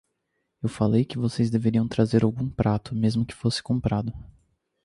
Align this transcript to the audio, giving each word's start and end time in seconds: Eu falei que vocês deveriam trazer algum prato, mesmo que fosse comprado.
Eu 0.63 0.67
falei 0.67 1.05
que 1.05 1.19
vocês 1.19 1.51
deveriam 1.51 1.87
trazer 1.87 2.23
algum 2.23 2.49
prato, 2.49 2.95
mesmo 2.95 3.23
que 3.23 3.35
fosse 3.35 3.61
comprado. 3.61 4.11